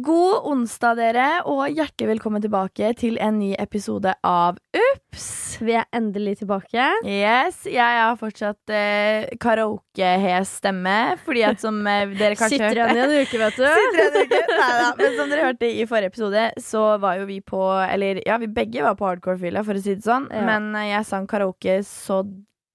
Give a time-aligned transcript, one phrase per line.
[0.00, 5.26] God onsdag, dere, og hjertelig velkommen tilbake til en ny episode av Ups.
[5.60, 6.86] Vi er endelig tilbake.
[7.04, 10.94] Yes, Jeg har fortsatt eh, karaoke-hes stemme,
[11.26, 13.66] fordi at som eh, dere kanskje Sitter igjen i en uke, vet du.
[13.82, 14.38] Sitter igjen i en uke.
[14.62, 18.38] Neida, Men som dere hørte i forrige episode, så var jo vi på Eller ja,
[18.40, 20.30] vi begge var på hardcore-fylla, for å si det sånn.
[20.32, 20.46] Ja.
[20.48, 22.22] Men eh, jeg sang karaoke så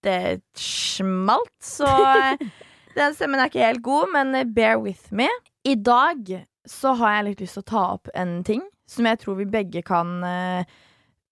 [0.06, 2.46] det smalt, så eh,
[2.94, 5.32] den stemmen er ikke helt god, men eh, bear with me.
[5.66, 6.30] I dag
[6.70, 9.46] så har jeg litt lyst til å ta opp en ting som jeg tror vi
[9.52, 10.66] begge kan eh,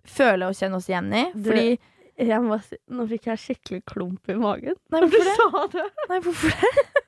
[0.07, 1.25] føle og kjenne oss igjen i.
[1.33, 1.77] Du- Fordi
[2.17, 4.75] Jeg må si, nå fikk jeg skikkelig klump i magen.
[4.93, 5.83] Nei, hvorfor det.
[6.07, 7.01] Nei, hvorfor det?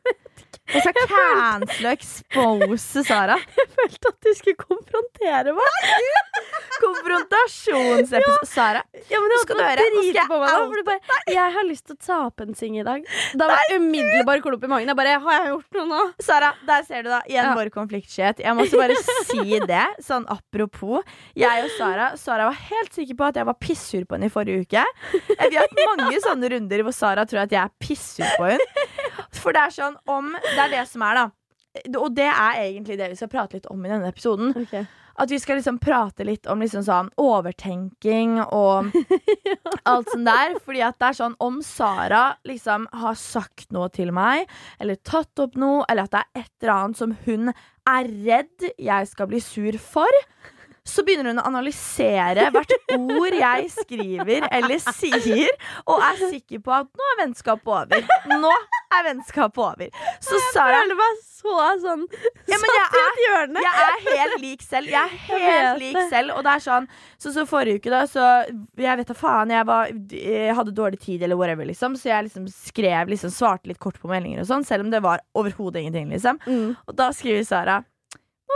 [0.67, 3.37] Jeg skal cancele og expose Sara.
[3.57, 5.91] Jeg følte at du skulle konfrontere meg.
[6.81, 8.47] Konfrontasjonsepisode.
[8.49, 9.85] Sara, Ja, men det skal du høre.
[9.87, 13.05] Jeg meg, bare, Jeg har lyst til å ta opp en sing i dag.
[13.37, 14.91] Da var det umiddelbar klump i magen.
[14.91, 16.01] Jeg bare Har jeg gjort noe nå?
[16.23, 17.53] Sara, der ser du da igjen Ja.
[17.57, 18.43] vår konfliktskyhet.
[18.43, 18.97] Jeg må også bare
[19.29, 21.03] si det, sånn apropos.
[21.37, 24.33] Jeg og Sara Sara var helt sikker på at jeg var pissur på henne i
[24.33, 24.83] forrige uke.
[25.27, 28.85] Vi har hatt mange sånne runder hvor Sara tror at jeg er pissur på henne.
[29.41, 31.27] For det er sånn om Det er det som er, da.
[31.99, 34.53] Og det er egentlig det vi skal prate litt om i denne episoden.
[35.17, 38.91] At vi skal liksom prate litt om liksom sånn overtenking og
[39.89, 40.57] alt sånt der.
[40.65, 44.45] Fordi at det er sånn om Sara liksom har sagt noe til meg,
[44.81, 48.69] eller tatt opp noe, eller at det er et eller annet som hun er redd
[48.77, 50.21] jeg skal bli sur for.
[50.87, 55.53] Så begynner hun å analysere hvert ord jeg skriver eller sier,
[55.85, 58.11] og er sikker på at nå er vennskapet over.
[58.31, 58.53] Nå
[58.97, 59.89] er vennskapet over.
[60.23, 62.05] Så Sara føler meg så sånn
[62.49, 64.89] ja, men jeg er, jeg er helt lik selv.
[64.91, 66.33] Jeg er helt lik selv.
[66.37, 68.23] Og det er sånn Så, så forrige uke, da, så
[68.79, 69.53] Jeg vet da faen.
[69.53, 71.97] Jeg, var, jeg hadde dårlig tid, eller whatever, liksom.
[71.99, 75.03] Så jeg liksom skrev liksom svarte litt kort på meldinger og sånn, selv om det
[75.05, 76.41] var overhodet ingenting, liksom.
[76.47, 76.73] Mm.
[76.87, 77.81] Og da skriver Sara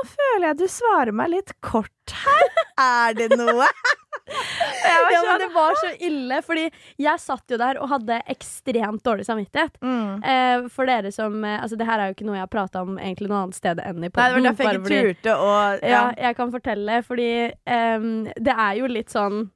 [0.08, 2.62] føler jeg du svarer meg litt kort her.
[2.82, 3.54] Er det noe?
[3.62, 6.68] Var Ja, men det var så ille, fordi
[7.02, 9.76] jeg satt jo der og hadde ekstremt dårlig samvittighet.
[9.82, 10.24] mm.
[10.24, 12.84] Eh, for dere som eh, Altså, det her er jo ikke noe jeg har prata
[12.86, 15.50] om egentlig noe annet sted enn i Nei, det var derfor jeg ikke turte å
[15.82, 16.04] Ja, ja.
[16.28, 18.08] jeg kan fortelle, fordi eh,
[18.48, 19.50] det er jo litt sånn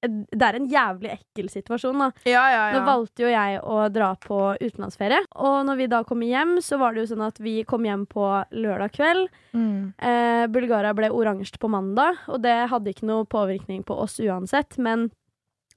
[0.00, 2.08] Det er en jævlig ekkel situasjon, da.
[2.28, 6.22] Ja, ja, Nå valgte jo jeg å dra på utenlandsferie, og når vi da kom
[6.22, 9.26] hjem, så var det jo sånn at vi kom hjem på lørdag kveld.
[9.58, 9.94] Mm.
[9.98, 14.78] Eh, Bulgaria ble oransje på mandag, og det hadde ikke noe påvirkning på oss uansett,
[14.78, 15.08] men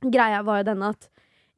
[0.02, 1.10] greia var jo denne at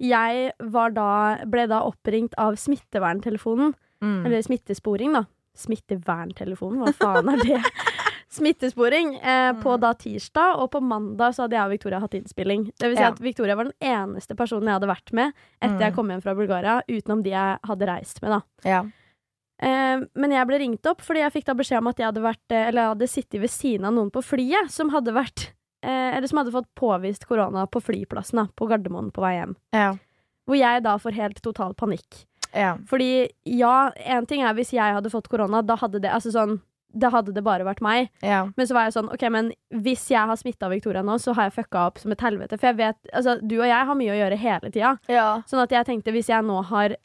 [0.04, 1.10] jeg var da,
[1.48, 3.76] ble da oppringt av smitteverntelefonen.
[4.04, 4.24] Mm.
[4.28, 5.26] Eller smittesporing, da.
[5.60, 7.60] Smitteverntelefonen, hva faen er det?
[8.34, 12.66] Smittesporing eh, på da tirsdag, og på mandag så hadde jeg og Victoria hatt innspilling.
[12.80, 13.12] Det vil si Ja.
[13.14, 15.80] at Victoria var den eneste personen jeg hadde vært med etter Mm.
[15.86, 18.42] jeg kom hjem fra Bulgaria, utenom de jeg hadde reist med, da.
[18.66, 18.82] Ja.
[19.64, 22.24] Eh, men jeg ble ringt opp fordi jeg fikk da beskjed om at jeg hadde,
[22.26, 25.52] vært, eh, eller jeg hadde sittet ved siden av noen på flyet som hadde vært
[25.84, 29.56] eh, Eller som hadde fått påvist korona på flyplassen, da, på Gardermoen på vei hjem.
[29.74, 29.94] Ja.
[30.48, 32.26] Hvor jeg da får helt total panikk.
[32.54, 32.78] ja.
[32.88, 36.62] Fordi ja, en ting er hvis jeg hadde fått korona, da hadde det altså sånn
[36.94, 38.10] da hadde det bare vært meg.
[38.22, 38.44] ja.
[38.56, 39.52] Men så var jeg sånn, ok, men
[39.84, 42.60] hvis jeg har smitta Victoria nå, så har jeg fucka opp som et helvete.
[42.60, 44.96] For jeg vet, altså, du og jeg har mye å gjøre hele tida.
[45.10, 45.30] ja.
[45.50, 46.96] Sånn at jeg tenkte, hvis jeg nå har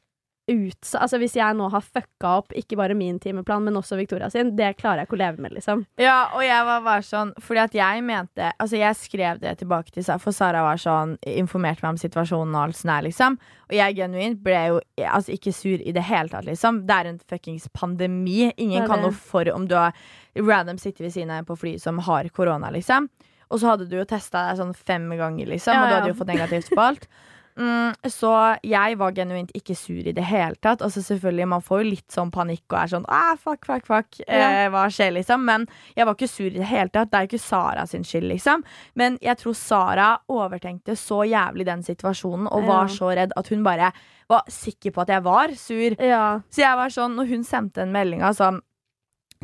[0.48, 4.30] ut, altså hvis jeg nå har fucka opp ikke bare min timeplan, men også Victoria
[4.32, 5.84] sin, det klarer jeg ikke å leve med, liksom.
[6.00, 9.92] Ja, og jeg var bare sånn Fordi at jeg mente Altså, jeg skrev det tilbake
[9.92, 13.38] til Sara, for Sara var sånn informerte meg om situasjonen og alt sånt der, liksom.
[13.68, 16.82] Og jeg genuint ble jo altså, ikke sur i det hele tatt, liksom.
[16.88, 18.48] Det er en fuckings pandemi.
[18.56, 19.96] Ingen kan noe for om du har
[20.38, 23.10] random sitter ved siden av en på fly som har korona, liksom.
[23.48, 26.12] Og så hadde du jo testa deg sånn fem ganger, liksom, Ja, og du hadde
[26.12, 27.08] jo fått negativt på alt.
[27.58, 28.30] Mm, så
[28.62, 30.80] jeg var genuint ikke sur i det hele tatt.
[30.86, 34.20] Altså selvfølgelig, Man får jo litt sånn panikk og er sånn ah, fuck, fuck, fuck.
[34.28, 35.42] Eh, hva skjer, liksom?
[35.44, 37.10] Men jeg var ikke sur i det hele tatt.
[37.10, 38.62] Det er jo ikke Sara sin skyld, liksom.
[38.94, 42.94] Men jeg tror Sara overtenkte så jævlig den situasjonen og var Ja.
[42.94, 43.92] så redd at hun bare
[44.28, 45.96] var sikker på at jeg var sur.
[45.98, 46.40] Ja.
[46.50, 48.60] Så jeg var sånn, når hun sendte en melding sånn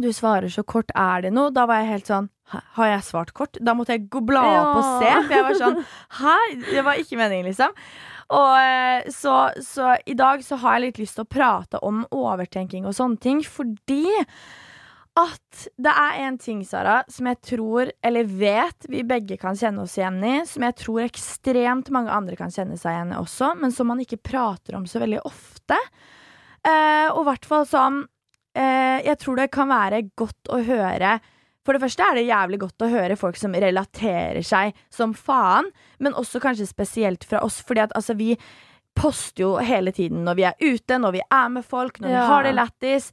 [0.01, 1.53] Du svarer så kort, er det noe?
[1.55, 2.27] Da var jeg helt sånn
[2.77, 3.61] Har jeg svart kort?
[3.63, 5.79] Da måtte jeg bla opp og se, for jeg var sånn
[6.19, 6.35] Hæ?
[6.67, 7.79] Det var ikke meningen, liksom.
[8.35, 12.03] Og eh, så, så i dag så har jeg litt lyst til å prate om
[12.11, 14.09] overtenking og sånne ting, fordi
[15.15, 19.85] at det er en ting, Sara, som jeg tror, eller vet, vi begge kan kjenne
[19.85, 23.53] oss igjen i, som jeg tror ekstremt mange andre kan kjenne seg igjen i også,
[23.61, 25.79] men som man ikke prater om så veldig ofte.
[26.67, 28.03] Eh, og i hvert fall sånn
[28.55, 31.17] Jeg tror det kan være godt å høre
[31.67, 35.71] For det første er det jævlig godt å høre folk som relaterer seg som faen,
[35.99, 38.35] men også kanskje spesielt fra oss, fordi at altså vi
[38.95, 42.21] poster jo hele tiden når vi er ute, når vi er med folk, når Ja.
[42.21, 43.09] vi har det lættis.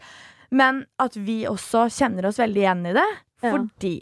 [0.52, 3.08] Men at vi også kjenner oss veldig igjen i det.
[3.42, 3.54] Ja.
[3.56, 3.94] Fordi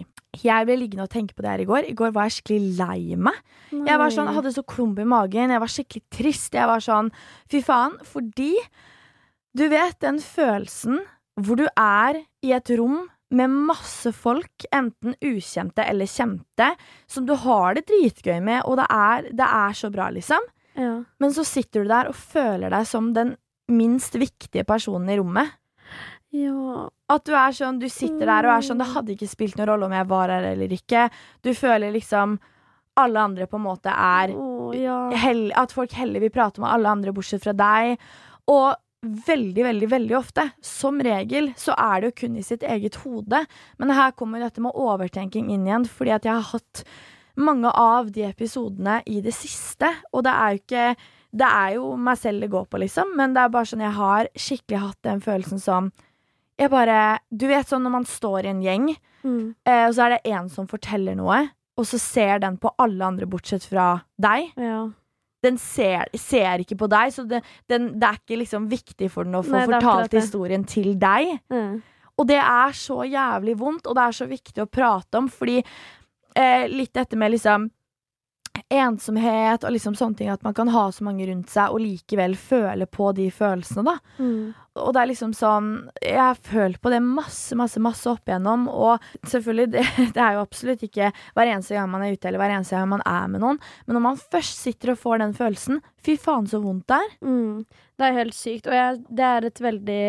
[0.44, 1.86] jeg ble liggende og tenke på det her i går.
[1.90, 3.38] I går var jeg skikkelig lei meg.
[3.72, 5.54] Jeg var sånn, jeg hadde så klump i magen.
[5.54, 6.54] Jeg var skikkelig trist.
[6.58, 7.14] Jeg var sånn
[7.50, 7.96] Fy faen.
[8.04, 8.56] Fordi
[9.56, 11.00] du vet den følelsen
[11.46, 16.72] hvor du er i et rom med masse folk, enten ukjente eller kjente,
[17.08, 20.50] som du har det dritgøy med, og det er, det er så bra, liksom.
[20.80, 20.96] ja.
[21.22, 23.36] Men så sitter du der og føler deg som den
[23.70, 25.58] minst viktige personen i rommet.
[26.34, 26.88] ja.
[27.10, 29.72] At du er sånn, du sitter der og er sånn Det hadde ikke spilt noen
[29.72, 31.08] rolle om jeg var her eller ikke.
[31.42, 32.36] Du føler liksom
[33.00, 35.08] alle andre på en måte er oh, ja.
[35.58, 37.98] At folk heller vil prate med alle andre bortsett fra deg.
[38.50, 42.96] Og veldig, veldig, veldig ofte, som regel, så er det jo kun i sitt eget
[43.06, 43.46] hode.
[43.80, 46.84] Men her kommer dette med overtenking inn igjen, fordi at jeg har hatt
[47.40, 50.96] mange av de episodene i det siste, og det er jo ikke
[51.32, 53.94] Det er jo meg selv det går på, liksom, men det er bare sånn jeg
[53.94, 55.92] har skikkelig hatt den følelsen som
[56.58, 59.54] jeg bare Du vet sånn når man står i en gjeng, Mm.
[59.68, 63.04] eh, og så er det en som forteller noe, og så ser den på alle
[63.06, 64.52] andre bortsett fra deg.
[64.58, 64.90] ja.
[65.46, 69.28] Den ser, ser ikke på deg, så det, den, det er ikke liksom viktig for
[69.28, 71.38] den å få Nei, fortalt historien til deg.
[71.54, 71.80] Mm.
[72.20, 75.62] Og det er så jævlig vondt, og det er så viktig å prate om, fordi
[75.62, 77.70] eh, litt dette med liksom
[78.70, 82.36] ensomhet og liksom sånne ting, at man kan ha så mange rundt seg og likevel
[82.38, 83.96] føle på de følelsene, da.
[84.20, 84.52] Mm.
[84.80, 85.70] Og det er liksom sånn
[86.02, 88.68] Jeg har følt på det masse, masse, masse opp igjennom.
[88.72, 89.86] Og selvfølgelig, det,
[90.16, 92.90] det er jo absolutt ikke hver eneste gang man er ute, eller hver eneste gang
[92.96, 93.62] man er med noen.
[93.86, 97.16] Men når man først sitter og får den følelsen, fy faen så vondt det er.
[97.26, 97.64] Mm.
[98.00, 100.04] Det er helt sykt, og jeg, det er et veldig,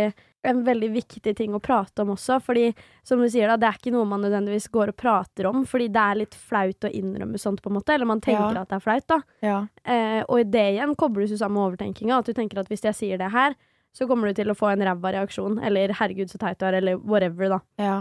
[0.51, 2.37] en veldig viktig ting å prate om også.
[2.47, 2.69] Fordi,
[3.03, 5.89] som du sier, da, det er ikke noe man nødvendigvis går og prater om, fordi
[5.91, 7.97] det er litt flaut å innrømme sånt, på en måte.
[7.97, 8.63] Eller man tenker Ja.
[8.63, 9.19] at det er flaut, da.
[9.43, 9.59] Ja.
[9.83, 12.21] Eh, og i det igjen kobles du sammen med overtenkinga.
[12.23, 13.59] At du tenker at hvis jeg sier det her,
[13.97, 15.59] så kommer du til å få en ræva reaksjon.
[15.65, 17.61] Eller 'herregud, så teit du er', eller whatever, da.
[17.79, 17.99] ja.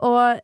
[0.00, 0.40] Og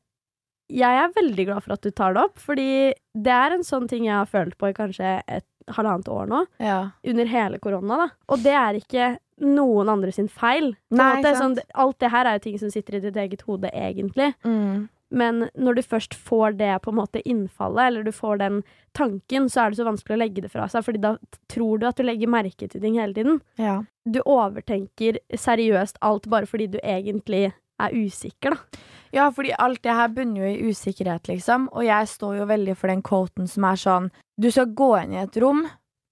[0.73, 3.89] jeg er veldig glad for at du tar det opp, fordi det er en sånn
[3.89, 5.47] ting jeg har følt på i kanskje et
[5.77, 6.47] halvannet år nå.
[6.59, 6.91] ja.
[7.05, 8.09] Under hele korona, da.
[8.29, 10.75] Og det er ikke noen andre sin feil.
[10.95, 11.39] Nei, sant.
[11.39, 14.33] sånn, alt det her er jo ting som sitter i ditt eget hode, egentlig.
[14.47, 14.89] Mm.
[15.15, 18.63] Men når du først får det på en måte innfallet, eller du får den
[18.99, 21.17] tanken, så er det så vanskelig å legge det fra seg, Fordi da
[21.51, 23.41] tror du at du legger merke til ting hele tiden.
[23.59, 23.83] ja.
[24.05, 28.83] Du overtenker seriøst alt bare fordi du egentlig er usikker, da.
[29.15, 31.71] Ja, fordi alt det her bunner jo i usikkerhet, liksom.
[31.73, 35.15] Og jeg står jo veldig for den quoten som er sånn Du skal gå inn
[35.15, 35.65] i et rom,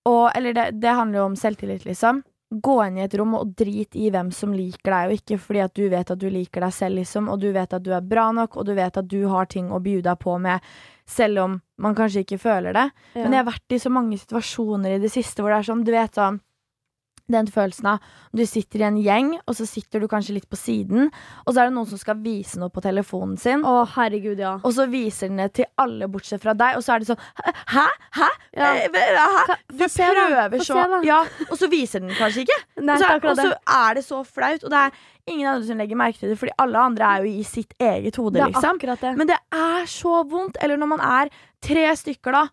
[0.08, 2.22] og Eller det, det handler jo om selvtillit, liksom.
[2.52, 5.62] Gå inn i et rom og drit i hvem som liker deg, og ikke fordi
[5.64, 8.04] at du vet at du liker deg selv, liksom, og du vet at du er
[8.04, 10.60] bra nok, og du vet at du har ting å bjude deg på med,
[11.08, 12.86] selv om man kanskje ikke føler det.
[13.16, 15.86] Men jeg har vært i så mange situasjoner i det siste hvor det er sånn,
[15.86, 16.42] du vet sånn
[17.30, 17.98] den følelsen av
[18.34, 21.10] du sitter i en gjeng, og så sitter du kanskje litt på siden,
[21.46, 24.54] og så er det noen som skal vise noe på telefonen sin, Å, herregud, ja.
[24.62, 27.22] og så viser den det til alle bortsett fra deg, og så er det sånn
[27.72, 27.86] Hæ?
[28.18, 28.28] Hæ?
[28.56, 28.72] Ja.
[28.74, 29.44] Eh, Hæ?
[29.48, 30.74] Ka- Du prøver så.
[31.06, 31.20] Ja,
[31.50, 32.58] og så viser den kanskje ikke.
[32.84, 33.58] Nei, og, så og så det.
[33.78, 34.90] er det så flaut, og det er
[35.30, 38.16] ingen andre som legger merke til det, fordi alle andre er jo i sitt eget
[38.20, 38.78] hode, Det liksom.
[38.82, 39.14] det.
[39.16, 40.58] Men det er så vondt.
[40.60, 41.30] Eller når man er
[41.62, 42.48] tre stykker, da.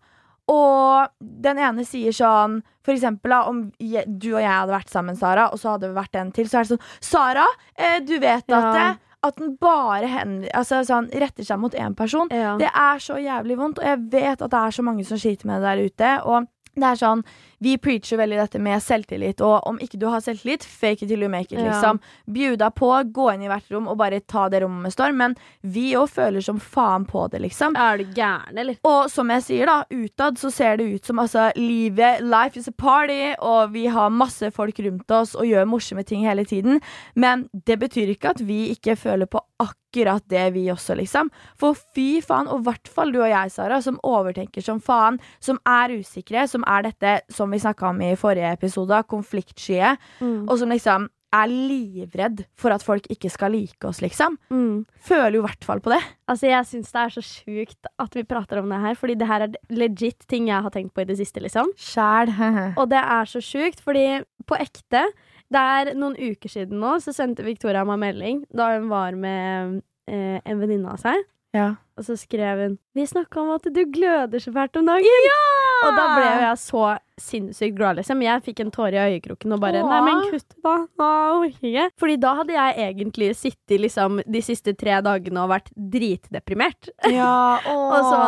[0.50, 5.16] Og den ene sier sånn For eksempel da, om du og jeg hadde vært sammen,
[5.18, 7.44] Sara, og så hadde vi vært en til, så er det sånn Sara,
[7.76, 8.90] eh, du vet at, Ja.
[8.90, 12.28] eh, at den bare hen, altså, sånn, retter seg mot én person.
[12.32, 12.56] Ja.
[12.56, 15.44] Det er så jævlig vondt, og jeg vet at det er så mange som sliter
[15.44, 16.24] med det der ute.
[16.24, 17.22] Og det er sånn,
[17.60, 21.22] Vi preacher veldig dette med selvtillit, og om ikke du har selvtillit, fake it till
[21.22, 21.60] you make it.
[21.60, 21.98] Liksom
[22.32, 25.18] Bjud deg på, gå inn i hvert rom og bare ta det rommet med storm.
[25.20, 27.76] Men vi òg føler som faen på det, liksom.
[27.76, 28.80] Er du gæren, eller?
[28.88, 32.70] Og som jeg sier, da, utad så ser det ut som altså, livet Life is
[32.70, 36.80] a party, og vi har masse folk rundt oss og gjør morsomme ting hele tiden.
[37.14, 41.28] Men det betyr ikke at vi ikke føler på akkurat det, vi også, liksom.
[41.60, 45.18] For fy faen, og i hvert fall du og jeg, Sara, som overtenker som faen,
[45.44, 50.48] som er usikre, som er dette som vi snakka om i forrige episode, konfliktsky, Mm.
[50.48, 54.36] og som liksom er livredd for at folk ikke skal like oss, liksom.
[54.50, 54.84] Mm.
[54.98, 56.00] Føler jo i hvert fall på det.
[56.26, 59.28] Altså, jeg syns det er så sjukt at vi prater om det her, fordi det
[59.28, 61.70] her er legit ting jeg har tenkt på i det siste, liksom.
[61.78, 62.32] Sjæl.
[62.80, 65.04] Og det er så sjukt, fordi på ekte
[65.50, 69.80] Det er noen uker siden nå, så sendte Victoria meg melding da hun var med
[70.10, 71.22] eh, en venninne av seg.
[71.54, 71.76] ja.
[72.00, 75.04] Og så skrev hun 'Vi snakka om at du gløder så fælt om dagen'.
[75.04, 75.40] Ja!
[75.84, 78.22] Og da ble jeg så sinnssykt glad, liksom.
[78.24, 79.90] Jeg fikk en tåre i øyekroken og bare Åh.
[79.90, 80.74] Nei, men kutt, da.
[81.00, 81.10] Nå
[81.40, 81.98] orker jeg ikke.
[82.00, 86.90] Fordi da hadde jeg egentlig sittet liksom de siste tre dagene og vært dritdeprimert.
[87.10, 88.20] Ja, Og så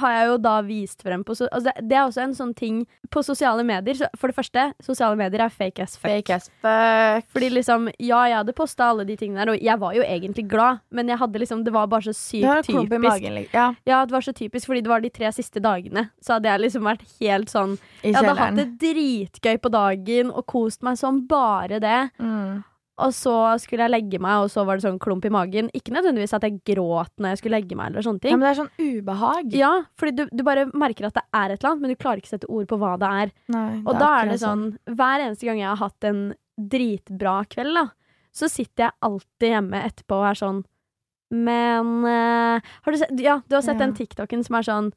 [0.00, 2.82] har jeg jo da vist frem på so altså det, er også en sånn ting
[3.12, 3.98] på sosiale medier.
[4.18, 6.10] For det første, sosiale medier er fake as fuck.
[6.10, 7.28] Fake as fuck.
[7.34, 10.46] Fordi liksom, ja, jeg hadde posta alle de tingene der, og jeg var jo egentlig
[10.50, 13.00] glad, men jeg hadde liksom, det var bare så sykt typisk.
[13.04, 13.38] magen.
[13.40, 13.54] liksom.
[13.54, 16.08] Ja, Ja, det var så typisk, fordi det var de tre siste dagene.
[16.24, 20.30] Så hadde jeg liksom vært helt sånn i Jeg hadde hatt det dritgøy på dagen
[20.30, 21.98] og kost meg som bare det.
[22.22, 22.62] Mm.
[23.04, 25.66] Og så skulle jeg legge meg, og så var det sånn klump i magen.
[25.74, 28.52] Ikke nødvendigvis at jeg gråt når jeg skulle legge meg, eller sånne Ja, men det
[28.52, 29.56] er sånn ubehag.
[29.58, 32.22] Ja, fordi du, du bare merker at det er et eller annet, men du klarer
[32.22, 33.32] ikke å sette ord på hva det er.
[33.50, 36.22] Nei, Og da er det sånn, hver eneste gang jeg har hatt en
[36.70, 37.88] dritbra kveld, da,
[38.34, 40.62] så sitter jeg alltid hjemme etterpå og er sånn
[41.34, 43.86] Men uh, har du sett Ja, du har sett Ja.
[43.86, 44.88] den TikToken som er sånn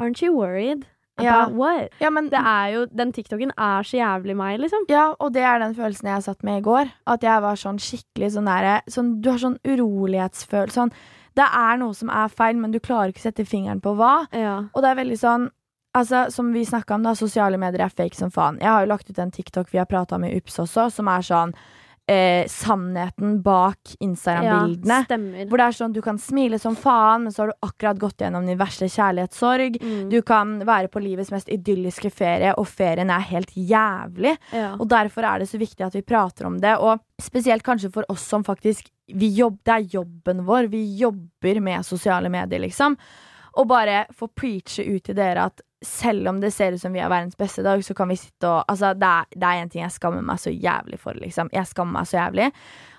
[0.00, 0.84] Aren't you worried?
[1.22, 1.48] Ja.
[1.48, 1.94] What?
[2.00, 4.84] Ja, men Det er jo, Den TikToken er så jævlig meg, liksom.
[4.88, 6.90] Ja, og det er den følelsen jeg satt med i går.
[7.06, 10.76] At jeg var sånn skikkelig sånn derre sånn, Du har sånn urolighetsfølelse.
[10.76, 10.92] Sånn,
[11.36, 14.26] det er noe som er feil, men du klarer ikke å sette fingeren på hva.
[14.32, 14.64] Ja.
[14.74, 15.50] Og det er veldig sånn
[15.96, 18.58] Altså, Som vi snakka om, da, sosiale medier er fake som faen.
[18.60, 21.08] Jeg har jo lagt ut en TikTok vi har prata om i UPS også, som
[21.08, 21.54] er sånn
[22.06, 24.98] eh, Sannheten bak Instagram-bildene.
[25.08, 28.00] Ja, hvor det er sånn du kan smile som faen, men så har du akkurat
[28.00, 29.78] gått gjennom din verste kjærlighetssorg.
[29.82, 30.08] Mm.
[30.12, 34.36] Du kan være på livets mest idylliske ferie, og ferien er helt jævlig.
[34.52, 34.74] ja.
[34.76, 36.76] Og derfor er det så viktig at vi prater om det.
[36.78, 40.66] Og spesielt kanskje for oss som faktisk vi jobb, Det er jobben vår.
[40.66, 42.96] Vi jobber med sosiale medier, liksom.
[43.56, 47.00] Og bare få preache ut til dere at selv om det ser ut som vi
[47.02, 49.72] har verdens beste dag, så kan vi sitte og Altså, det er, det er en
[49.72, 51.50] ting jeg skammer meg så jævlig for, liksom.
[51.54, 52.50] Jeg skammer meg så jævlig.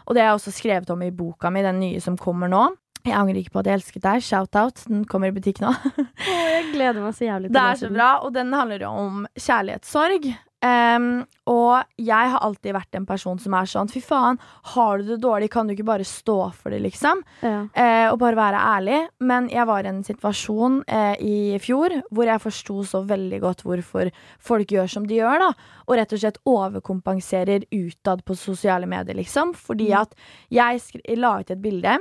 [0.08, 2.63] Og det har jeg også skrevet om i boka mi, den nye som kommer nå.
[3.08, 4.24] Jeg angrer ikke på at jeg elsket deg.
[4.25, 4.84] Shout-out.
[4.89, 5.72] Den kommer i butikk nå.
[6.17, 8.91] Jeg gleder meg så jævlig til Det å er så bra, og den handler jo
[9.06, 10.27] om kjærlighetssorg.
[10.66, 14.40] Em, og jeg har alltid vært en person som er sånn Fy faen,
[14.74, 17.22] har du det dårlig, kan du ikke bare stå for det, liksom?
[17.46, 17.60] Ja.
[17.78, 19.02] Uh, og bare være ærlig.
[19.22, 23.62] Men jeg var i en situasjon uh, i fjor hvor jeg forsto så veldig godt
[23.68, 24.10] hvorfor
[24.50, 25.52] folk gjør som de gjør, da.
[25.88, 29.54] Og rett og slett overkompenserer utad på sosiale medier, liksom.
[29.54, 30.02] Fordi Mm.
[30.02, 30.16] at
[30.50, 32.00] jeg la ut et bilde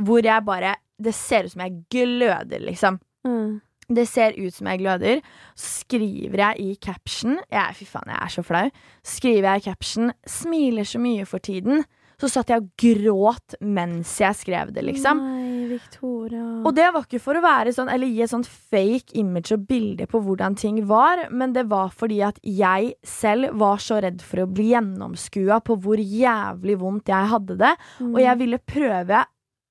[0.00, 2.98] hvor jeg bare Det ser ut som jeg gløder, liksom.
[3.26, 3.60] Mm.
[3.90, 5.22] Det ser ut som jeg gløder.
[5.58, 8.66] Så skriver jeg i caption jeg, Fy faen, jeg er så flau.
[9.02, 11.84] Skriver jeg i caption 'Smiler så mye for tiden'.
[12.20, 15.22] Så satt jeg og gråt mens jeg skrev det, liksom.
[15.24, 16.42] Nei, Victoria.
[16.68, 19.64] Og det var ikke for å være sånn Eller gi et sånn fake image og
[19.70, 24.20] bilde på hvordan ting var, men det var fordi at jeg selv var så redd
[24.20, 27.74] for å bli gjennomskua på hvor jævlig vondt jeg hadde det.
[28.00, 28.12] Mm.
[28.12, 29.24] Og jeg ville prøve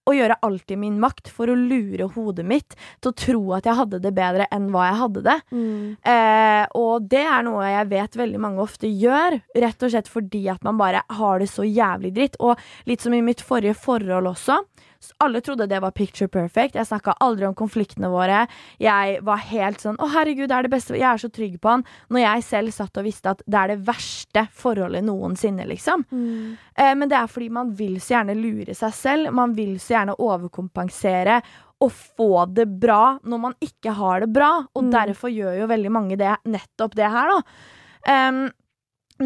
[0.10, 3.70] å gjøre alt i min makt for å lure hodet mitt til å tro at
[3.70, 5.38] jeg hadde det bedre enn hva jeg hadde det.
[5.52, 5.88] mm.
[6.10, 10.44] Eh, og det er noe jeg vet veldig mange ofte gjør, rett og slett fordi
[10.52, 12.38] at man bare har det så jævlig dritt.
[12.44, 14.60] Og litt som i mitt forrige forhold også.
[15.24, 16.76] Alle trodde det var picture perfect.
[16.76, 18.42] Jeg snakka aldri om konfliktene våre.
[18.80, 20.98] Jeg var helt sånn 'Å, herregud, det er det beste'.
[20.98, 21.84] Jeg er så trygg på han.
[22.10, 26.04] Når jeg selv satt og visste at det er det verste forholdet noensinne, liksom.
[26.12, 26.58] Mm.
[26.76, 29.32] Eh, men det er fordi man vil så gjerne lure seg selv.
[29.34, 31.42] Man vil så gjerne overkompensere
[31.82, 34.66] og få det bra når man ikke har det bra.
[34.76, 34.92] Og Mm.
[34.92, 37.42] derfor gjør jo veldig mange det, nettopp det her, da.
[38.06, 38.52] Em,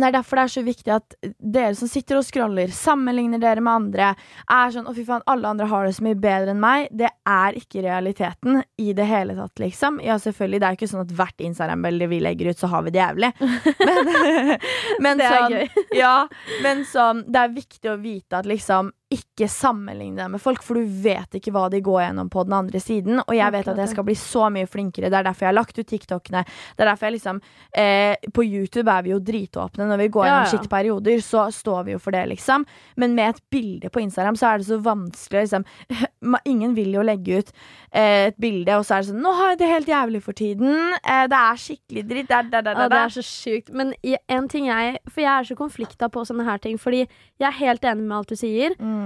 [0.01, 3.61] det er derfor det er så viktig at dere som sitter og scroller, sammenligner dere
[3.61, 4.15] med andre,
[4.49, 6.87] er sånn 'Å, fy faen, alle andre har det så mye bedre enn meg'.
[6.91, 9.99] Det er ikke realiteten i det hele tatt, liksom.
[10.03, 12.89] Ja, selvfølgelig, det er ikke sånn at hvert Instagram-bilde vi legger ut, så har vi
[12.91, 13.31] det jævlig.
[13.87, 14.57] Men,
[15.03, 15.69] men Det er sånn, gøy.
[15.97, 16.27] ja,
[16.63, 20.79] men sånn, det er viktig å vite at liksom ikke sammenligne deg med folk, for
[20.79, 23.21] du vet ikke hva de går gjennom på den andre siden.
[23.23, 25.11] Og jeg vet at jeg skal bli så mye flinkere.
[25.11, 26.43] Det er derfor jeg har lagt ut TikTokene.
[26.45, 27.41] Det er derfor jeg liksom
[27.77, 29.87] eh, På YouTube er vi jo dritåpne.
[29.89, 30.51] Når vi går gjennom ja.
[30.51, 32.65] skitt perioder, så står vi jo for det, liksom.
[32.99, 35.67] Men med et bilde på Instagram så er det så vanskelig, liksom.
[36.53, 37.53] Ingen vil jo legge ut
[37.91, 40.37] eh, et bilde, og så er det sånn 'Nå har jeg det helt jævlig for
[40.37, 40.97] tiden'.
[41.03, 42.29] Eh, det er skikkelig dritt.
[42.29, 43.73] Der, der, der, Ja, da, det er så sjukt.
[43.73, 46.79] Men en ting jeg For jeg er så konflikta på sånne her ting.
[46.79, 49.02] Fordi jeg er helt enig med alt du sier, Mm.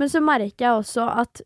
[0.00, 1.42] Men så merker jeg også at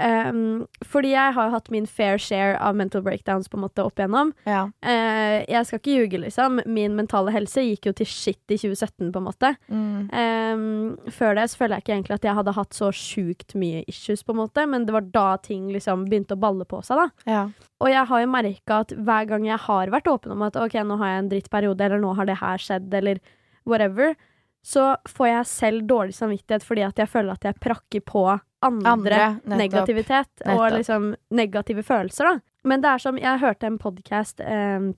[0.00, 3.84] um, Fordi jeg har jo hatt min fair share av mental breakdowns på en måte
[3.84, 4.32] opp igjennom.
[4.48, 4.62] Ja.
[4.84, 6.62] Uh, jeg skal ikke ljuge, liksom.
[6.70, 9.52] Min mentale helse gikk jo til shit i 2017, på en måte.
[9.68, 10.08] Mm.
[10.08, 13.84] Um, før det så føler jeg ikke egentlig at jeg hadde hatt så sjukt mye
[13.90, 17.04] issues, på en måte, men det var da ting liksom begynte å balle på seg,
[17.04, 17.34] da.
[17.36, 17.44] ja.
[17.80, 20.74] Og jeg har jo merka at hver gang jeg har vært åpen om at ok,
[20.84, 23.20] nå har jeg en drittperiode, eller nå har det her skjedd, eller
[23.68, 24.12] whatever,
[24.62, 28.24] så får jeg selv dårlig samvittighet fordi at jeg føler at jeg prakker på
[28.62, 29.56] andre, Andre, nettopp.
[29.58, 32.40] negativitet og liksom negative følelser, da.
[32.68, 34.92] Men det er som Jeg hørte en podkast eh,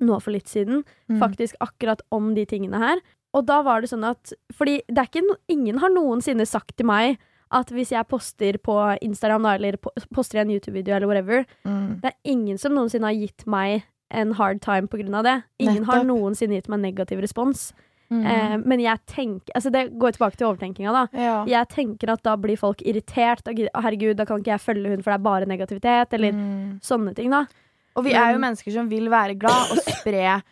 [0.00, 1.18] nå for litt siden, Mm.
[1.20, 2.98] faktisk akkurat om de tingene her.
[3.34, 6.76] Og da var det sånn at Fordi det er ikke no, ingen har noensinne sagt
[6.76, 7.18] til meg
[7.52, 9.76] at hvis jeg poster på Instagram eller
[10.14, 12.00] poster en YouTube-video eller whatever, Mm.
[12.00, 15.42] det er ingen som noensinne har gitt meg en hard time på grunn av det.
[15.60, 17.72] Ingen har noensinne gitt meg negativ respons.
[18.10, 18.24] Mm.
[18.26, 21.02] Eh, men jeg tenker Altså, det går tilbake til overtenkinga, da.
[21.14, 21.44] ja.
[21.46, 23.46] Jeg tenker at da blir folk irritert.
[23.46, 26.12] Og, herregud, da kan ikke jeg følge hun, for det er bare negativitet.
[26.18, 26.80] Eller Mm.
[26.82, 27.44] sånne ting, da.
[27.96, 30.42] Og vi er jo mennesker som vil være glad og spre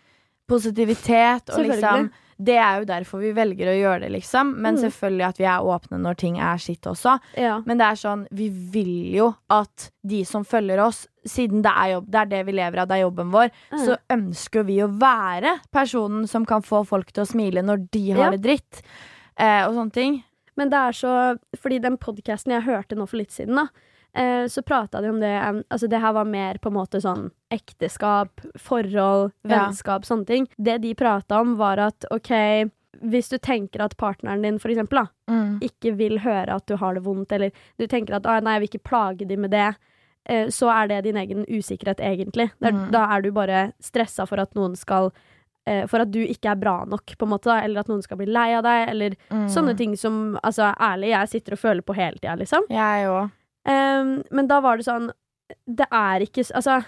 [0.49, 1.51] positivitet.
[1.51, 2.11] Og liksom.
[2.41, 4.55] Det er jo derfor vi velger å gjøre det, liksom.
[4.63, 4.83] Men Mm.
[4.85, 7.19] selvfølgelig at vi er åpne når ting er skitt også.
[7.37, 7.61] Ja.
[7.67, 11.89] Men det er sånn, vi vil jo at de som følger oss, siden det er,
[11.97, 13.85] jobb, det er det vi lever av, det er jobben vår, Mm.
[13.85, 18.11] så ønsker vi å være personen som kan få folk til å smile når de
[18.13, 18.31] har Ja.
[18.31, 18.83] det dritt.
[19.37, 20.25] Eh, og sånne ting.
[20.57, 23.67] Men det er så Fordi den podkasten jeg hørte nå for litt siden, da,
[24.19, 25.31] eh, så prata de om det
[25.71, 29.67] Altså, det her var mer på en måte sånn ekteskap, forhold, Ja.
[29.69, 30.49] vennskap, sånne ting.
[30.59, 32.31] Det de prata om, var at OK,
[33.01, 35.61] hvis du tenker at partneren din, for eksempel, da, Mm.
[35.61, 38.61] ikke vil høre at du har det vondt, eller du tenker at «Å, nei, jeg
[38.61, 39.77] vil ikke plage dem med det,
[40.27, 42.51] eh, så er det din egen usikkerhet, egentlig.
[42.61, 42.91] Det er, Mm.
[42.91, 45.13] Da er du bare stressa for at noen skal
[45.67, 48.03] eh, For at du ikke er bra nok, på en måte, da, eller at noen
[48.03, 49.49] skal bli lei av deg, eller Mm.
[49.51, 52.63] sånne ting som Altså, ærlig, jeg sitter og føler på hele tida, liksom.
[52.71, 53.31] Jeg òg.
[53.69, 55.11] Em, men da var det sånn
[55.69, 56.85] Det er ikke Altså,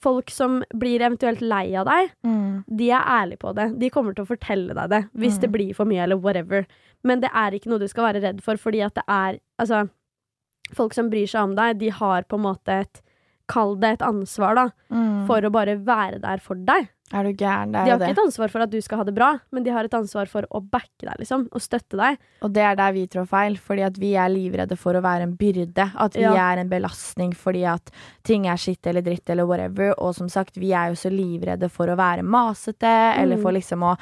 [0.00, 2.64] folk som blir eventuelt lei av deg, Mm.
[2.76, 3.78] de er ærlige på det.
[3.78, 5.40] De kommer til å fortelle deg det hvis Mm.
[5.40, 6.66] det blir for mye, eller whatever.
[7.02, 9.90] Men det er ikke noe du skal være redd for, fordi at det er Altså,
[10.74, 13.00] folk som bryr seg om deg, de har på en måte et
[13.48, 15.26] Kall det et ansvar, da, Mm.
[15.26, 16.88] for å bare være der for deg.
[17.12, 17.72] Er du gæren?
[17.72, 18.18] Det De er har jo ikke det.
[18.18, 20.42] et ansvar for at du skal ha det bra, men de har et ansvar for
[20.54, 22.18] å backe deg, liksom, og støtte deg.
[22.42, 25.22] Og det er der vi trår feil, fordi at vi er livredde for å være
[25.26, 25.90] en byrde.
[25.98, 26.34] At vi Ja.
[26.52, 27.90] er en belastning fordi at
[28.22, 29.92] ting er skitt eller dritt eller whatever.
[29.98, 33.42] Og som sagt, vi er jo så livredde for å være masete, eller Mm.
[33.42, 33.98] for liksom å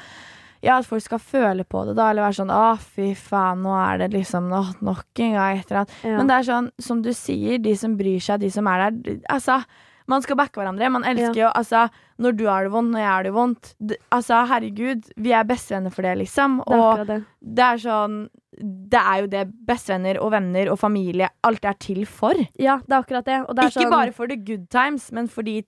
[0.61, 3.73] ja, at folk skal føle på det, da, eller være sånn 'Å, fy faen, nå
[3.93, 6.03] er det liksom nå, nok en gang et eller annet'.
[6.03, 6.17] Ja.
[6.17, 9.19] Men det er sånn, som du sier, de som bryr seg, de som er der
[9.29, 9.63] Altså,
[10.09, 10.89] man skal backe hverandre.
[10.91, 11.85] Man elsker jo Altså,
[12.21, 13.71] når du har det vondt, når jeg har det vondt
[14.15, 16.61] Altså, herregud, vi er bestevenner for det, liksom.
[16.65, 17.19] det er det.
[17.59, 18.15] det er sånn
[18.59, 22.37] Det er jo det bestevenner og venner og familie alt er til for.
[22.59, 23.37] Ja, det er akkurat det.
[23.45, 25.61] Og det er Ikke sånn, bare for the good times, men for de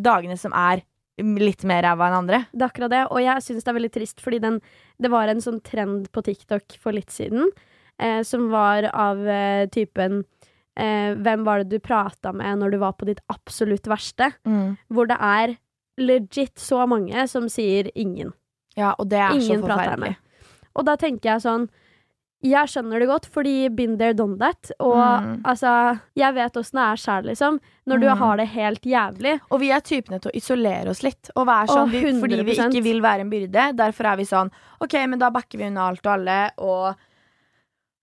[0.00, 0.82] dagene som er
[1.22, 2.40] litt mer ræva enn andre.
[2.50, 4.56] Det er akkurat det, og jeg syns det er veldig trist, fordi den,
[5.02, 7.52] det var en sånn trend på TikTok for litt siden,
[8.00, 10.22] eh, som var av eh, typen
[10.76, 14.32] eh, Hvem var det du prata med når du var på ditt absolutt verste?
[14.90, 15.56] Hvor det er
[15.98, 18.32] legit så mange som sier ingen.
[18.76, 20.16] Ja, og det er Ingen så forferdelig.
[20.74, 21.68] Og da tenker jeg sånn
[22.42, 24.72] Jeg skjønner det godt, fordi been there, done that.
[24.80, 25.42] Og Mm.
[25.44, 27.60] altså Jeg vet åssen det er sjæl, liksom.
[27.86, 28.16] Når du Mm.
[28.18, 29.40] har det helt jævlig.
[29.52, 31.30] Og vi er typene til å isolere oss litt.
[31.36, 33.76] Og være sånn, vi, fordi vi ikke vil være en byrde.
[33.76, 36.96] Derfor er vi sånn OK, men da backer vi unna alt og alle, og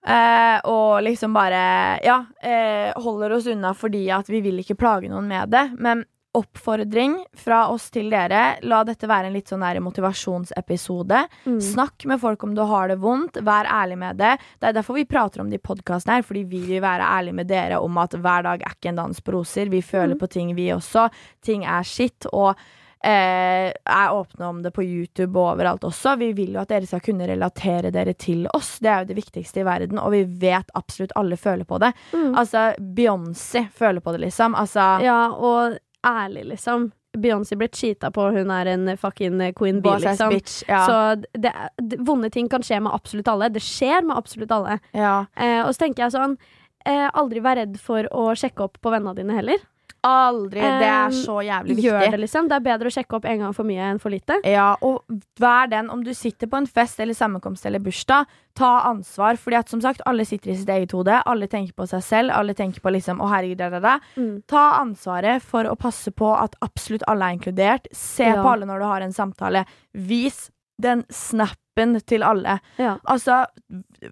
[0.08, 5.10] eh, Og liksom bare Ja, eh, holder oss unna fordi at vi vil ikke plage
[5.10, 5.72] noen med det.
[5.80, 8.60] Men oppfordring fra oss til dere.
[8.62, 11.24] La dette være en litt sånn der motivasjonsepisode.
[11.46, 11.58] Mm.
[11.62, 13.40] Snakk med folk om du har det vondt.
[13.44, 14.36] Vær ærlig med det.
[14.62, 17.50] Det er derfor vi prater om de podkasten her, fordi vi vil være ærlige med
[17.50, 19.70] dere om at hver dag er ikke en dans på roser.
[19.74, 20.20] Vi føler Mm.
[20.20, 21.10] på ting, vi også.
[21.42, 22.26] Ting er skitt.
[22.32, 22.56] Og
[23.04, 26.16] eh, er åpne om det på YouTube og overalt også.
[26.20, 28.78] Vi vil jo at dere skal kunne relatere dere til oss.
[28.84, 31.94] Det er jo det viktigste i verden, og vi vet absolutt alle føler på det.
[32.14, 32.32] Mm.
[32.36, 34.56] Altså, Beyoncé føler på det, liksom.
[34.56, 36.92] Altså Ja, og ærlig, liksom.
[37.18, 40.30] Beyoncé ble cheata på, hun er en fucking queen bee, liksom.
[40.30, 40.62] bitch.
[40.68, 40.84] Ja.
[40.86, 43.50] Så det, det, vonde ting kan skje med absolutt alle.
[43.50, 44.80] Det skjer med absolutt alle.
[44.94, 45.26] ja.
[45.36, 46.38] Eh, og så tenker jeg sånn
[46.86, 49.64] eh, Aldri vær redd for å sjekke opp på vennene dine heller.
[50.04, 50.62] Aldri.
[50.62, 51.84] Det er Um, så jævlig viktig.
[51.90, 52.48] Gjør det, liksom.
[52.48, 54.38] Det er bedre å sjekke opp en gang for mye enn for lite.
[54.48, 55.04] Ja, og
[55.40, 58.26] vær den om du sitter på en fest eller sammenkomst eller bursdag.
[58.56, 61.22] Ta ansvar, fordi at som sagt, alle sitter i sitt eget hode.
[61.26, 62.32] Alle tenker på seg selv.
[62.36, 64.00] Alle tenker på liksom, å herregud, da, da, da.
[64.16, 64.44] Mm.
[64.48, 67.88] Ta ansvaret for å passe på at absolutt alle er inkludert.
[67.92, 68.42] Se Ja.
[68.44, 69.66] på alle når du har en samtale.
[69.94, 70.50] Vis
[70.80, 72.58] den snappen til alle.
[72.80, 72.98] Ja.
[73.08, 73.46] Altså,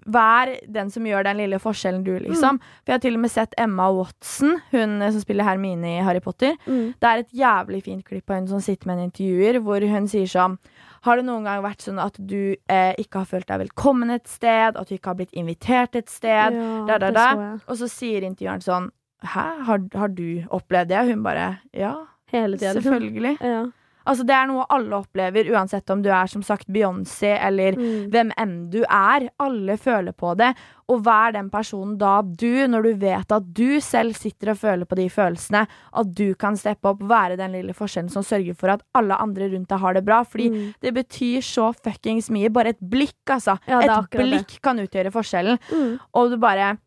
[0.08, 2.60] vær den som gjør den lille forskjellen du, liksom.
[2.80, 6.04] For jeg har til og med sett Emma Watson, hun eh, som spiller Hermine i
[6.04, 6.56] Harry Potter.
[6.66, 6.94] Mm.
[6.96, 10.08] Det er et jævlig fint klipp av hun som sitter med en intervjuer, hvor hun
[10.10, 10.58] sier sånn
[11.06, 14.26] Har det noen gang vært sånn at du eh, ikke har følt deg velkommen et
[14.28, 16.56] sted, at du ikke har blitt invitert et sted?
[16.56, 17.26] Ja, da, da, da.
[17.30, 17.50] så.
[17.68, 20.98] Og så sier intervjueren sånn Hæ, har, har du opplevd det?
[21.02, 21.94] Og hun bare Ja,
[22.30, 23.38] selvfølgelig.
[23.42, 23.64] Ja.
[24.08, 28.08] Altså, det er noe alle opplever, uansett om du er som sagt Beyoncé eller Mm.
[28.10, 29.28] hvem enn du er.
[29.38, 30.54] Alle føler på det.
[30.88, 34.86] Og vær den personen da du, når du vet at du selv sitter og føler
[34.88, 38.70] på de følelsene, at du kan steppe opp, være den lille forskjellen som sørger for
[38.72, 40.22] at alle andre rundt deg har det bra.
[40.24, 40.74] Fordi Mm.
[40.80, 42.48] det betyr så fuckings mye.
[42.50, 43.58] Bare et blikk, altså.
[43.68, 44.62] Ja, et blikk det.
[44.62, 45.58] kan utgjøre forskjellen.
[45.70, 45.98] Mm.
[46.14, 46.78] Og du bare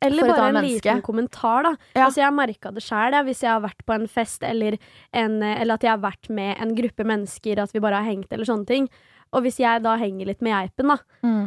[0.00, 0.84] Eller bare en menneske.
[0.84, 1.72] liten kommentar, da.
[1.94, 2.04] Ja.
[2.06, 4.78] Altså, jeg har merka det sjøl, hvis jeg har vært på en fest eller,
[5.12, 8.32] en, eller at jeg har vært med en gruppe mennesker, at vi bare har hengt
[8.32, 8.88] eller sånne ting.
[9.32, 10.96] Og hvis jeg da henger litt med geipen, da,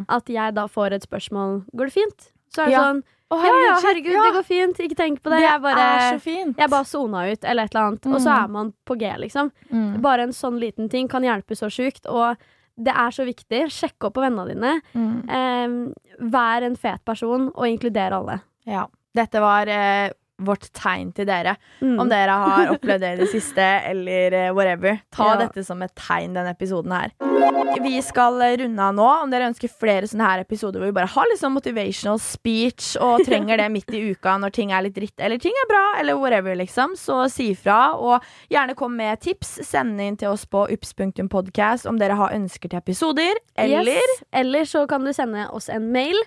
[0.09, 2.31] at jeg da får et spørsmål Går det fint?
[2.53, 2.83] Så er det Ja.
[2.91, 4.23] sånn Å, Ja, ja, herregud, ja.
[4.27, 4.77] det går fint.
[4.83, 5.39] Ikke tenk på det.
[5.39, 6.57] Det jeg bare, er så fint.
[6.57, 8.05] jeg bare sona ut, eller et eller annet.
[8.07, 8.43] Og så Mm.
[8.43, 9.51] er man på G, liksom.
[9.71, 10.01] Mm.
[10.01, 12.05] Bare en sånn liten ting kan hjelpe så sjukt.
[12.11, 12.35] Og
[12.85, 13.65] det er så viktig.
[13.73, 14.73] Sjekk opp på vennene dine.
[14.93, 15.13] Mm.
[15.37, 18.41] Eh, vær en fet person, og inkluder alle.
[18.69, 18.87] Ja.
[19.17, 21.55] Dette var eh, vårt tegn til dere.
[21.81, 21.99] Mm.
[22.01, 24.99] Om dere har opplevd det i det siste, eller eh, whatever.
[25.13, 25.37] Ta Ja.
[25.45, 27.11] dette som et tegn, denne episoden her.
[27.81, 29.07] Vi skal eh, runde av nå.
[29.23, 32.95] Om dere ønsker flere sånne her episoder hvor vi bare har litt sånn motivational speech
[33.01, 35.83] og trenger det midt i uka når ting er litt dritt, eller ting er bra,
[36.01, 37.93] eller whatever, liksom, så si ifra.
[37.97, 39.59] Og gjerne kom med tips.
[39.67, 43.37] Send inn til oss på ups.podcast om dere har ønsker til episoder.
[43.55, 44.23] Eller Yes.
[44.31, 46.17] Eller så kan du sende oss en mail.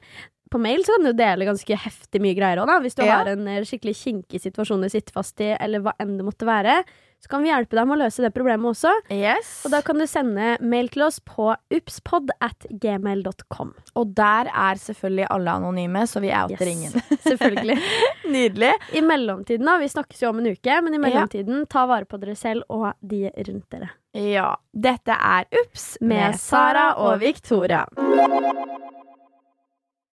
[0.55, 2.77] På mail så kan du dele ganske heftig mye greier òg, da.
[2.85, 3.17] Hvis du Ja.
[3.25, 6.47] har en eh, skikkelig kinkig situasjon du sitter fast i, eller hva enn det måtte
[6.47, 6.85] være.
[7.25, 8.90] Så kan vi hjelpe deg med å løse det problemet også.
[9.11, 9.62] Yes.
[9.64, 13.71] Og da kan du sende mail til oss på upspod at gmail.com.
[13.97, 16.93] Og der er selvfølgelig alle anonyme, så vi outer ingen.
[17.25, 17.79] Selvfølgelig.
[18.37, 18.75] Nydelig.
[18.93, 19.79] I mellomtiden, da.
[19.81, 22.93] Vi snakkes jo om en uke, men i mellomtiden, ta vare på dere selv og
[23.01, 23.88] de rundt dere.
[24.12, 24.51] Ja.
[24.71, 27.87] Dette er Ups Med Sara og Victoria.